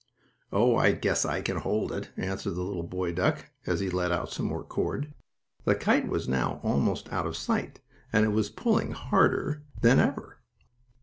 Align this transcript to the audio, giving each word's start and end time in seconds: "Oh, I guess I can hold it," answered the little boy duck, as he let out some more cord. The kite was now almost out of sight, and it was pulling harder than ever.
"Oh, 0.51 0.77
I 0.77 0.93
guess 0.93 1.25
I 1.25 1.41
can 1.41 1.57
hold 1.57 1.91
it," 1.91 2.09
answered 2.17 2.55
the 2.55 2.63
little 2.63 2.81
boy 2.81 3.11
duck, 3.13 3.51
as 3.67 3.81
he 3.81 3.89
let 3.91 4.11
out 4.11 4.31
some 4.31 4.47
more 4.47 4.63
cord. 4.63 5.13
The 5.63 5.75
kite 5.75 6.07
was 6.07 6.27
now 6.27 6.59
almost 6.63 7.13
out 7.13 7.27
of 7.27 7.37
sight, 7.37 7.81
and 8.11 8.25
it 8.25 8.29
was 8.29 8.49
pulling 8.49 8.93
harder 8.93 9.61
than 9.83 9.99
ever. 9.99 10.39